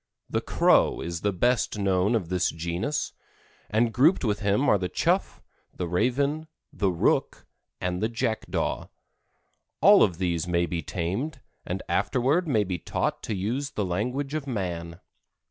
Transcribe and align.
The 0.31 0.41
Crow 0.41 0.99
is 1.01 1.21
the 1.21 1.31
best 1.31 1.77
known 1.77 2.15
of 2.15 2.29
this 2.29 2.49
genus, 2.49 3.13
and 3.69 3.93
grouped 3.93 4.25
with 4.25 4.39
him 4.39 4.67
are 4.67 4.79
the 4.79 4.89
chough, 4.89 5.43
the 5.75 5.87
raven, 5.87 6.47
the 6.73 6.89
rook 6.89 7.45
and 7.79 8.01
the 8.01 8.09
jackdaw. 8.09 8.87
All 9.79 10.01
of 10.01 10.17
these 10.17 10.47
may 10.47 10.65
be 10.65 10.81
tamed, 10.81 11.39
and 11.67 11.83
afterward 11.87 12.47
may 12.47 12.63
be 12.63 12.79
taught 12.79 13.21
to 13.21 13.35
use 13.35 13.69
the 13.69 13.85
language 13.85 14.33
of 14.33 14.47
man. 14.47 14.99